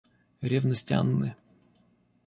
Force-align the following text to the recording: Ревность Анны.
Ревность 0.41 0.91
Анны. 0.91 1.35